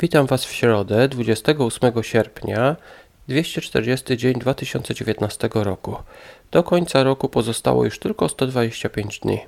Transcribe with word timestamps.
Witam 0.00 0.26
Was 0.26 0.44
w 0.44 0.52
środę, 0.52 1.08
28 1.08 2.02
sierpnia, 2.02 2.76
240 3.28 4.16
dzień 4.16 4.34
2019 4.34 5.48
roku. 5.54 5.96
Do 6.50 6.62
końca 6.62 7.02
roku 7.02 7.28
pozostało 7.28 7.84
już 7.84 7.98
tylko 7.98 8.28
125 8.28 9.20
dni. 9.20 9.40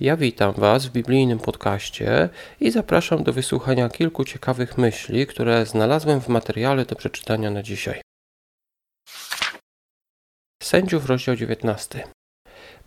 Ja 0.00 0.16
witam 0.16 0.52
Was 0.52 0.86
w 0.86 0.92
biblijnym 0.92 1.38
podcaście 1.38 2.28
i 2.60 2.70
zapraszam 2.70 3.24
do 3.24 3.32
wysłuchania 3.32 3.88
kilku 3.88 4.24
ciekawych 4.24 4.78
myśli, 4.78 5.26
które 5.26 5.66
znalazłem 5.66 6.20
w 6.20 6.28
materiale 6.28 6.84
do 6.84 6.96
przeczytania 6.96 7.50
na 7.50 7.62
dzisiaj. 7.62 8.00
Sędziów, 10.62 11.06
rozdział 11.06 11.36
19. 11.36 12.04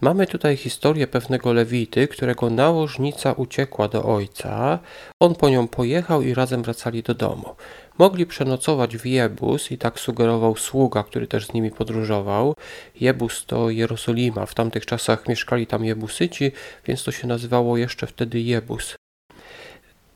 Mamy 0.01 0.27
tutaj 0.27 0.57
historię 0.57 1.07
pewnego 1.07 1.53
Lewity, 1.53 2.07
którego 2.07 2.49
nałożnica 2.49 3.31
uciekła 3.33 3.87
do 3.87 4.03
ojca. 4.03 4.79
On 5.19 5.35
po 5.35 5.49
nią 5.49 5.67
pojechał 5.67 6.21
i 6.21 6.33
razem 6.33 6.63
wracali 6.63 7.03
do 7.03 7.13
domu. 7.13 7.55
Mogli 7.97 8.25
przenocować 8.25 8.97
w 8.97 9.05
Jebus 9.05 9.71
i 9.71 9.77
tak 9.77 9.99
sugerował 9.99 10.55
sługa, 10.55 11.03
który 11.03 11.27
też 11.27 11.45
z 11.45 11.53
nimi 11.53 11.71
podróżował. 11.71 12.55
Jebus 13.01 13.45
to 13.45 13.69
Jerozolima. 13.69 14.45
W 14.45 14.53
tamtych 14.53 14.85
czasach 14.85 15.27
mieszkali 15.27 15.67
tam 15.67 15.85
Jebusyci, 15.85 16.51
więc 16.85 17.03
to 17.03 17.11
się 17.11 17.27
nazywało 17.27 17.77
jeszcze 17.77 18.07
wtedy 18.07 18.39
Jebus. 18.39 18.95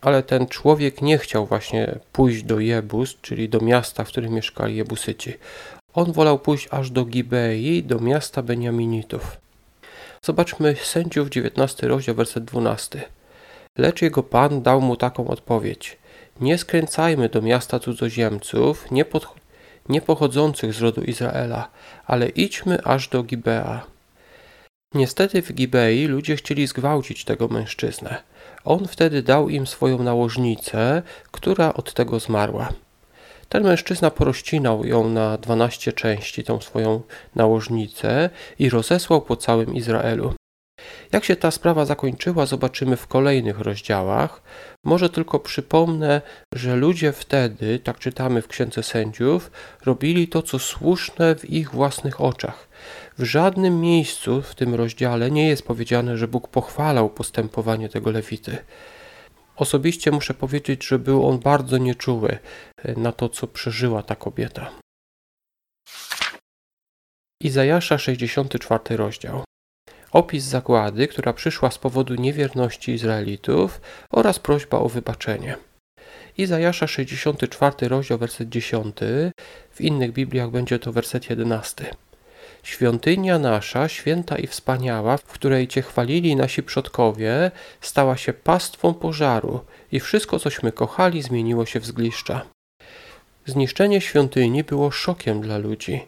Ale 0.02 0.24
ten 0.24 0.48
człowiek 0.48 1.02
nie 1.02 1.18
chciał 1.18 1.46
właśnie 1.46 2.00
pójść 2.12 2.44
do 2.44 2.60
Jebus, 2.60 3.18
czyli 3.22 3.50
do 3.50 3.60
miasta, 3.60 4.04
w 4.04 4.08
którym 4.08 4.34
mieszkali 4.34 4.76
Jebusyci. 4.76 5.34
On 5.94 6.12
wolał 6.12 6.40
pójść 6.40 6.68
aż 6.72 6.92
do 6.92 7.06
Gibei, 7.06 7.84
do 7.84 8.00
miasta 8.00 8.42
Beniaminitów. 8.42 9.42
Zobaczmy 10.26 10.76
sędziów 10.84 11.30
19 11.30 11.88
rozdział, 11.88 12.16
werset 12.16 12.44
12. 12.44 13.02
Lecz 13.78 14.02
jego 14.02 14.24
pan 14.24 14.62
dał 14.62 14.82
mu 14.82 14.96
taką 14.96 15.28
odpowiedź. 15.28 15.98
Nie 16.42 16.58
skręcajmy 16.58 17.30
do 17.30 17.42
miasta 17.42 17.80
cudzoziemców, 17.80 18.92
nie, 18.92 19.06
pod, 19.06 19.28
nie 19.90 20.02
pochodzących 20.02 20.74
z 20.74 20.82
rodu 20.82 21.02
Izraela, 21.02 21.70
ale 22.06 22.30
idźmy 22.30 22.84
aż 22.84 23.08
do 23.08 23.24
Gibea. 23.24 23.86
Niestety 24.94 25.42
w 25.42 25.54
Gibei 25.54 26.08
ludzie 26.08 26.36
chcieli 26.36 26.68
zgwałcić 26.68 27.26
tego 27.26 27.48
mężczyznę. 27.48 28.24
On 28.64 28.88
wtedy 28.88 29.24
dał 29.24 29.50
im 29.50 29.68
swoją 29.68 30.04
nałożnicę, 30.04 31.04
która 31.32 31.74
od 31.74 31.94
tego 31.94 32.20
zmarła. 32.20 32.74
Ten 33.52 33.64
mężczyzna 33.64 34.12
porościnał 34.12 34.86
ją 34.86 35.10
na 35.10 35.38
dwanaście 35.38 35.94
części, 35.94 36.44
tą 36.44 36.62
swoją 36.62 37.02
nałożnicę 37.36 38.30
i 38.60 38.70
rozesłał 38.70 39.22
po 39.22 39.36
całym 39.36 39.76
Izraelu. 39.76 40.34
Jak 41.12 41.26
się 41.26 41.36
ta 41.36 41.52
sprawa 41.52 41.86
zakończyła, 41.86 42.46
zobaczymy 42.46 42.98
w 42.98 43.08
kolejnych 43.08 43.60
rozdziałach. 43.60 44.42
Może 44.86 45.10
tylko 45.10 45.40
przypomnę, 45.40 46.22
że 46.56 46.76
ludzie 46.76 47.12
wtedy, 47.12 47.80
tak 47.80 48.00
czytamy 48.00 48.42
w 48.42 48.48
Księdze 48.48 48.84
Sędziów, 48.84 49.52
robili 49.86 50.28
to, 50.28 50.42
co 50.42 50.60
słuszne 50.60 51.36
w 51.36 51.50
ich 51.50 51.72
własnych 51.72 52.22
oczach. 52.22 52.70
W 53.18 53.24
żadnym 53.24 53.82
miejscu 53.82 54.42
w 54.42 54.56
tym 54.56 54.76
rozdziale 54.76 55.32
nie 55.32 55.48
jest 55.48 55.68
powiedziane, 55.68 56.18
że 56.18 56.28
Bóg 56.28 56.48
pochwalał 56.48 57.10
postępowanie 57.10 57.90
tego 57.90 58.12
Lewity. 58.12 58.58
Osobiście 59.56 60.12
muszę 60.12 60.34
powiedzieć, 60.34 60.88
że 60.88 61.00
był 61.00 61.28
on 61.28 61.40
bardzo 61.40 61.78
nieczuły 61.78 62.38
e, 62.78 63.00
na 63.00 63.12
to, 63.12 63.30
co 63.30 63.48
przeżyła 63.48 64.04
ta 64.04 64.16
kobieta. 64.16 64.72
Izajasza 67.42 67.98
64 67.98 68.98
rozdział. 68.98 69.44
Opis 70.12 70.44
zagłady, 70.44 71.08
która 71.08 71.34
przyszła 71.34 71.72
z 71.72 71.78
powodu 71.78 72.16
niewierności 72.16 72.92
Izraelitów 72.92 73.82
oraz 74.12 74.40
prośba 74.40 74.78
o 74.78 74.90
wybaczenie. 74.90 75.58
Izajasza 76.38 76.88
64 76.88 77.88
rozdział, 77.88 78.18
werset 78.18 78.50
10, 78.50 78.96
w 79.72 79.82
innych 79.82 80.12
Bibliach 80.12 80.52
będzie 80.52 80.80
to 80.80 80.92
werset 80.92 81.30
11. 81.30 81.96
Świątynia 82.64 83.40
nasza, 83.40 83.88
święta 83.88 84.38
i 84.38 84.48
wspaniała, 84.48 85.18
w 85.18 85.24
której 85.24 85.68
Cię 85.68 85.82
chwalili 85.82 86.36
nasi 86.36 86.64
przodkowie, 86.64 87.52
stała 87.82 88.18
się 88.18 88.34
pastwą 88.34 88.94
pożaru 88.94 89.60
i 89.92 90.00
wszystko, 90.00 90.40
cośmy 90.40 90.72
kochali, 90.72 91.22
zmieniło 91.22 91.66
się 91.66 91.80
w 91.80 91.86
zgliszcza. 91.86 92.42
Zniszczenie 93.46 94.02
świątyni 94.02 94.64
było 94.64 94.92
szokiem 94.92 95.42
dla 95.42 95.58
ludzi. 95.58 96.02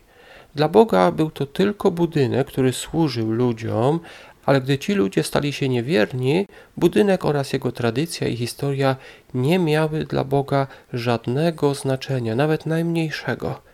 Dla 0.55 0.69
Boga 0.69 1.11
był 1.11 1.31
to 1.31 1.45
tylko 1.45 1.91
budynek, 1.91 2.47
który 2.47 2.73
służył 2.73 3.31
ludziom, 3.31 3.99
ale 4.45 4.61
gdy 4.61 4.77
ci 4.77 4.93
ludzie 4.93 5.23
stali 5.23 5.53
się 5.53 5.69
niewierni, 5.69 6.47
budynek 6.77 7.25
oraz 7.25 7.53
jego 7.53 7.71
tradycja 7.71 8.27
i 8.27 8.37
historia 8.37 8.95
nie 9.33 9.59
miały 9.59 10.05
dla 10.05 10.23
Boga 10.23 10.67
żadnego 10.93 11.75
znaczenia, 11.75 12.35
nawet 12.35 12.65
najmniejszego. 12.65 13.72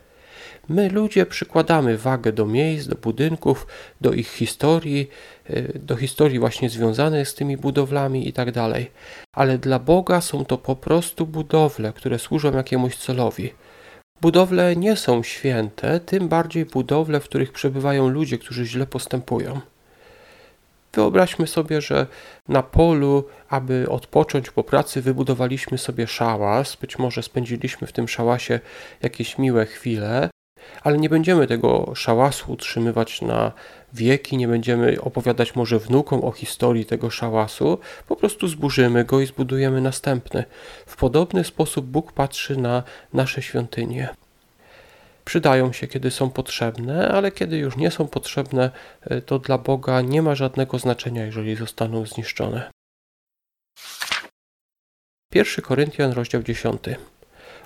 My 0.69 0.89
ludzie 0.89 1.25
przykładamy 1.25 1.97
wagę 1.97 2.31
do 2.31 2.45
miejsc, 2.45 2.87
do 2.87 2.95
budynków, 2.95 3.67
do 4.01 4.13
ich 4.13 4.27
historii, 4.27 5.09
y, 5.49 5.79
do 5.83 5.95
historii 5.95 6.39
właśnie 6.39 6.69
związanych 6.69 7.27
z 7.29 7.35
tymi 7.35 7.57
budowlami 7.57 8.27
i 8.27 8.33
tak. 8.33 8.49
Ale 9.35 9.57
dla 9.57 9.79
Boga 9.79 10.21
są 10.21 10.45
to 10.45 10.57
po 10.57 10.75
prostu 10.75 11.27
budowle, 11.27 11.93
które 11.93 12.19
służą 12.19 12.51
jakiemuś 12.51 12.95
celowi. 12.95 13.53
Budowle 14.21 14.75
nie 14.75 14.95
są 14.95 15.23
święte, 15.23 15.99
tym 15.99 16.27
bardziej 16.27 16.65
budowle, 16.65 17.19
w 17.19 17.23
których 17.23 17.51
przebywają 17.51 18.09
ludzie, 18.09 18.37
którzy 18.37 18.65
źle 18.65 18.87
postępują. 18.87 19.59
Wyobraźmy 20.93 21.47
sobie, 21.47 21.81
że 21.81 22.07
na 22.47 22.63
polu, 22.63 23.23
aby 23.49 23.89
odpocząć 23.89 24.51
po 24.51 24.63
pracy, 24.63 25.01
wybudowaliśmy 25.01 25.77
sobie 25.77 26.07
szałas. 26.07 26.75
Być 26.75 26.99
może 26.99 27.23
spędziliśmy 27.23 27.87
w 27.87 27.91
tym 27.91 28.07
szałasie 28.07 28.59
jakieś 29.01 29.37
miłe 29.37 29.65
chwile, 29.65 30.29
ale 30.83 30.97
nie 30.97 31.09
będziemy 31.09 31.47
tego 31.47 31.91
szałasu 31.95 32.51
utrzymywać 32.51 33.21
na 33.21 33.51
wieki, 33.93 34.37
nie 34.37 34.47
będziemy 34.47 35.01
opowiadać 35.01 35.55
może 35.55 35.79
wnukom 35.79 36.23
o 36.23 36.31
historii 36.31 36.85
tego 36.85 37.09
szałasu, 37.09 37.79
po 38.07 38.15
prostu 38.15 38.47
zburzymy 38.47 39.05
go 39.05 39.19
i 39.19 39.25
zbudujemy 39.25 39.81
następny. 39.81 40.43
W 40.85 40.95
podobny 40.95 41.43
sposób 41.43 41.85
Bóg 41.85 42.11
patrzy 42.11 42.57
na 42.57 42.83
nasze 43.13 43.41
świątynie. 43.41 44.09
Przydają 45.25 45.73
się, 45.73 45.87
kiedy 45.87 46.11
są 46.11 46.29
potrzebne, 46.29 47.09
ale 47.09 47.31
kiedy 47.31 47.57
już 47.57 47.77
nie 47.77 47.91
są 47.91 48.07
potrzebne, 48.07 48.71
e, 49.01 49.21
to 49.21 49.39
dla 49.39 49.57
Boga 49.57 50.01
nie 50.01 50.21
ma 50.21 50.35
żadnego 50.35 50.79
znaczenia, 50.79 51.25
jeżeli 51.25 51.55
zostaną 51.55 52.05
zniszczone. 52.05 52.71
1 55.33 55.65
Koryntian, 55.65 56.11
rozdział 56.11 56.43
10 56.43 56.81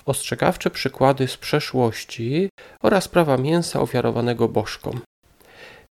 ostrzegawcze 0.05 0.69
przykłady 0.69 1.27
z 1.27 1.37
przeszłości 1.37 2.49
oraz 2.81 3.07
prawa 3.07 3.37
mięsa 3.37 3.81
ofiarowanego 3.81 4.47
bożkom. 4.49 5.01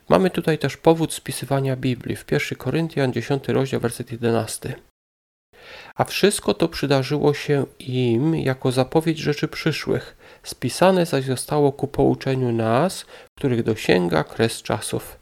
Mamy 0.08 0.30
tutaj 0.30 0.58
też 0.58 0.76
powód 0.76 1.14
spisywania 1.14 1.76
Biblii 1.76 2.16
w 2.16 2.32
1 2.32 2.58
Koryntian 2.58 3.12
10 3.12 3.48
rozdział 3.48 3.80
werset 3.80 4.12
11. 4.12 4.74
A 5.94 6.04
wszystko 6.04 6.54
to 6.54 6.68
przydarzyło 6.68 7.34
się 7.34 7.66
im 7.78 8.34
jako 8.36 8.72
zapowiedź 8.72 9.18
rzeczy 9.18 9.48
przyszłych, 9.48 10.16
spisane 10.42 11.06
zaś 11.06 11.24
zostało 11.24 11.72
ku 11.72 11.88
pouczeniu 11.88 12.52
nas, 12.52 13.06
których 13.38 13.62
dosięga 13.62 14.24
kres 14.24 14.62
czasów. 14.62 15.19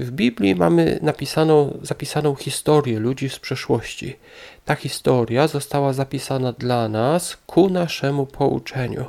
W 0.00 0.10
Biblii 0.10 0.54
mamy 0.54 0.98
napisaną, 1.02 1.78
zapisaną 1.82 2.34
historię 2.34 2.98
ludzi 2.98 3.28
z 3.28 3.38
przeszłości. 3.38 4.16
Ta 4.64 4.74
historia 4.74 5.48
została 5.48 5.92
zapisana 5.92 6.52
dla 6.52 6.88
nas 6.88 7.36
ku 7.46 7.70
naszemu 7.70 8.26
pouczeniu. 8.26 9.04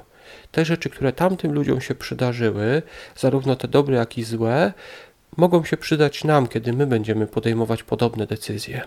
Te 0.52 0.66
rzeczy, 0.66 0.90
które 0.90 1.13
tamtym 1.13 1.53
ludziom 1.53 1.81
się 1.81 1.96
przydarzyły, 1.96 2.81
zarówno 3.16 3.56
te 3.56 3.68
dobre, 3.68 3.97
jak 3.97 4.18
i 4.18 4.24
złe, 4.24 4.74
mogą 5.38 5.63
się 5.63 5.78
przydać 5.78 6.24
nam, 6.24 6.47
kiedy 6.47 6.74
my 6.74 6.88
będziemy 6.88 7.28
podejmować 7.28 7.84
podobne 7.84 8.28
decyzje. 8.28 8.81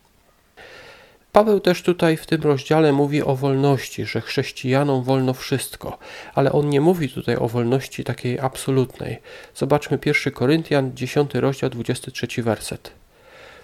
Paweł 1.34 1.60
też 1.60 1.82
tutaj 1.82 2.16
w 2.16 2.26
tym 2.26 2.42
rozdziale 2.42 2.92
mówi 2.92 3.22
o 3.22 3.36
wolności, 3.36 4.04
że 4.04 4.20
chrześcijanom 4.20 5.02
wolno 5.02 5.34
wszystko, 5.34 5.98
ale 6.34 6.52
on 6.52 6.68
nie 6.68 6.80
mówi 6.80 7.08
tutaj 7.08 7.36
o 7.36 7.48
wolności 7.48 8.04
takiej 8.04 8.40
absolutnej. 8.40 9.18
Zobaczmy 9.54 9.98
1 10.06 10.32
Koryntian 10.32 10.96
10 10.96 11.34
rozdział 11.34 11.70
23 11.70 12.42
werset. 12.42 12.92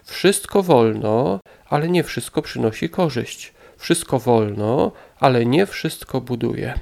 Wszystko 0.05 0.63
wolno, 0.63 1.41
ale 1.69 1.89
nie 1.89 2.05
wszystko 2.05 2.43
przynosi 2.43 2.89
korzyść. 2.89 3.53
Wszystko 3.77 4.19
wolno, 4.19 4.93
ale 5.21 5.47
nie 5.47 5.67
wszystko 5.67 6.21
buduje. 6.21 6.75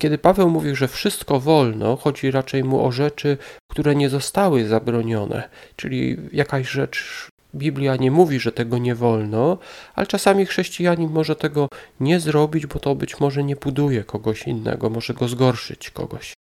Kiedy 0.00 0.18
Paweł 0.18 0.50
mówi, 0.50 0.76
że 0.76 0.88
wszystko 0.88 1.40
wolno, 1.40 1.96
chodzi 1.96 2.30
raczej 2.30 2.64
mu 2.64 2.86
o 2.86 2.92
rzeczy, 2.92 3.38
które 3.70 3.94
nie 3.94 4.08
zostały 4.08 4.66
zabronione, 4.66 5.48
czyli 5.76 6.16
jakaś 6.32 6.68
rzecz 6.68 7.28
Biblia 7.54 7.96
nie 7.96 8.10
mówi, 8.10 8.40
że 8.40 8.52
tego 8.52 8.78
nie 8.78 8.94
wolno, 8.94 9.58
ale 9.94 10.06
czasami 10.06 10.46
chrześcijanin 10.46 11.10
może 11.10 11.36
tego 11.36 11.68
nie 12.00 12.20
zrobić, 12.20 12.66
bo 12.66 12.78
to 12.78 12.94
być 12.94 13.20
może 13.20 13.44
nie 13.44 13.56
buduje 13.56 14.04
kogoś 14.04 14.46
innego, 14.46 14.90
może 14.90 15.14
go 15.14 15.28
zgorszyć 15.28 15.90
kogoś. 15.90 16.34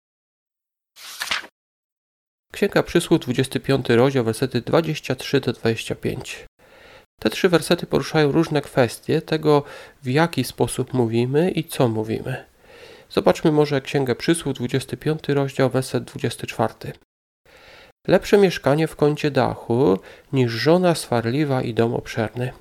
Księga 2.53 2.83
Przysłów, 2.83 3.19
25 3.19 3.89
rozdział, 3.89 4.23
wersety 4.23 4.61
23 4.61 5.41
do 5.41 5.53
25. 5.53 6.45
Te 7.19 7.29
trzy 7.29 7.49
wersety 7.49 7.85
poruszają 7.85 8.31
różne 8.31 8.61
kwestie 8.61 9.21
tego, 9.21 9.63
w 10.03 10.07
jaki 10.07 10.43
sposób 10.43 10.93
mówimy 10.93 11.51
i 11.51 11.63
co 11.63 11.87
mówimy. 11.87 12.45
Zobaczmy 13.09 13.51
może 13.51 13.81
Księgę 13.81 14.15
Przysłów, 14.15 14.53
25 14.53 15.27
rozdział, 15.27 15.69
werset 15.69 16.03
24. 16.03 16.73
Lepsze 18.07 18.37
mieszkanie 18.37 18.87
w 18.87 18.95
kącie 18.95 19.31
dachu 19.31 19.99
niż 20.33 20.51
żona 20.51 20.95
swarliwa 20.95 21.61
i 21.61 21.73
dom 21.73 21.93
obszerny. 21.93 22.51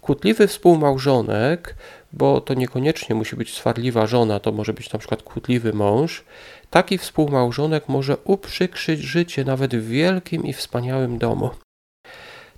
Kłótliwy 0.00 0.46
współmałżonek, 0.46 1.74
bo 2.12 2.40
to 2.40 2.54
niekoniecznie 2.54 3.14
musi 3.14 3.36
być 3.36 3.54
swarliwa 3.54 4.06
żona, 4.06 4.40
to 4.40 4.52
może 4.52 4.72
być 4.72 4.92
na 4.92 4.98
przykład 4.98 5.22
kłótliwy 5.22 5.72
mąż, 5.72 6.24
taki 6.70 6.98
współmałżonek 6.98 7.88
może 7.88 8.16
uprzykrzyć 8.16 9.00
życie 9.00 9.44
nawet 9.44 9.76
w 9.76 9.88
wielkim 9.88 10.44
i 10.44 10.52
wspaniałym 10.52 11.18
domu. 11.18 11.50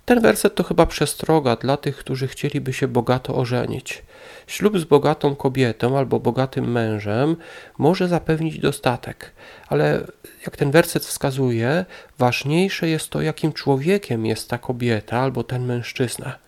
Ten 0.07 0.19
werset 0.21 0.55
to 0.55 0.63
chyba 0.63 0.85
przestroga 0.85 1.55
dla 1.55 1.77
tych, 1.77 1.97
którzy 1.97 2.27
chcieliby 2.27 2.73
się 2.73 2.87
bogato 2.87 3.35
ożenić. 3.35 4.03
Ślub 4.47 4.79
z 4.79 4.83
bogatą 4.83 5.35
kobietą 5.35 5.97
albo 5.97 6.19
bogatym 6.19 6.71
mężem 6.71 7.35
może 7.77 8.07
zapewnić 8.07 8.59
dostatek, 8.59 9.31
ale 9.67 10.07
jak 10.45 10.57
ten 10.57 10.71
werset 10.71 11.05
wskazuje, 11.05 11.85
ważniejsze 12.17 12.89
jest 12.89 13.09
to, 13.09 13.21
jakim 13.21 13.53
człowiekiem 13.53 14.25
jest 14.25 14.49
ta 14.49 14.57
kobieta 14.57 15.19
albo 15.19 15.43
ten 15.43 15.65
mężczyzna. 15.65 16.39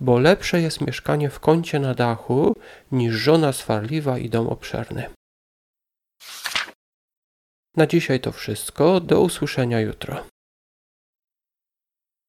Bo 0.00 0.18
lepsze 0.18 0.60
jest 0.60 0.80
mieszkanie 0.80 1.30
w 1.30 1.40
kącie 1.40 1.78
na 1.78 1.94
dachu 1.94 2.56
niż 2.92 3.14
żona 3.14 3.52
swarliwa 3.52 4.18
i 4.18 4.28
dom 4.28 4.48
obszerny. 4.48 5.04
Na 7.76 7.86
dzisiaj 7.86 8.20
to 8.20 8.32
wszystko. 8.32 9.00
Do 9.00 9.20
usłyszenia 9.20 9.80
jutro. 9.80 10.35